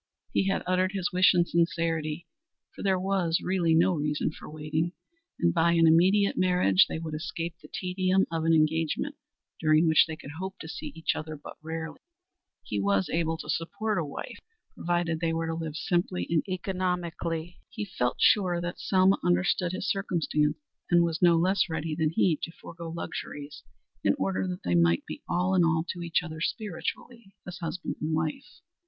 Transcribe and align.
He 0.33 0.47
had 0.47 0.63
uttered 0.65 0.93
his 0.93 1.11
wish 1.11 1.31
in 1.35 1.45
sincerity, 1.45 2.25
for 2.73 2.81
there 2.81 2.99
was 2.99 3.39
really 3.39 3.75
no 3.75 3.93
reason 3.93 4.31
for 4.31 4.49
waiting, 4.49 4.93
and 5.37 5.53
by 5.53 5.73
an 5.73 5.85
immediate 5.85 6.35
marriage 6.35 6.87
they 6.87 6.97
would 6.97 7.13
escape 7.13 7.53
the 7.61 7.67
tedium 7.71 8.25
of 8.31 8.43
an 8.43 8.51
engagement 8.51 9.13
during 9.59 9.85
which 9.87 10.07
they 10.07 10.15
could 10.15 10.31
hope 10.39 10.57
to 10.57 10.67
see 10.67 10.91
each 10.95 11.15
other 11.15 11.37
but 11.37 11.57
rarely. 11.61 11.99
He 12.63 12.79
was 12.81 13.11
able 13.11 13.37
to 13.37 13.47
support 13.51 13.99
a 13.99 14.03
wife 14.03 14.39
provided 14.73 15.19
they 15.19 15.33
were 15.33 15.45
to 15.45 15.53
live 15.53 15.75
simply 15.75 16.25
and 16.31 16.41
economically. 16.49 17.59
He 17.69 17.85
felt 17.85 18.17
sure 18.19 18.59
that 18.59 18.79
Selma 18.79 19.17
understood 19.23 19.71
his 19.71 19.87
circumstances 19.87 20.55
and 20.89 21.03
was 21.03 21.21
no 21.21 21.35
less 21.37 21.69
ready 21.69 21.93
than 21.93 22.09
he 22.09 22.39
to 22.41 22.51
forego 22.51 22.89
luxuries 22.89 23.61
in 24.03 24.15
order 24.17 24.47
that 24.47 24.63
they 24.63 24.73
might 24.73 25.05
be 25.05 25.21
all 25.29 25.53
in 25.53 25.63
all 25.63 25.85
to 25.89 26.01
each 26.01 26.23
other 26.23 26.41
spiritually 26.41 27.35
as 27.45 27.59
husband 27.59 27.97
and 28.01 28.15
wife. 28.15 28.61